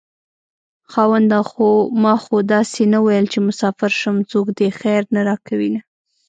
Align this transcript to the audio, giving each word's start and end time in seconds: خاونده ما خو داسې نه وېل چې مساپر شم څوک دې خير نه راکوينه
خاونده 0.91 1.39
ما 2.01 2.13
خو 2.23 2.35
داسې 2.53 2.81
نه 2.93 2.99
وېل 3.05 3.25
چې 3.33 3.39
مساپر 3.47 3.91
شم 3.99 4.17
څوک 4.31 4.47
دې 4.57 4.69
خير 4.79 5.01
نه 5.15 5.21
راکوينه 5.27 5.81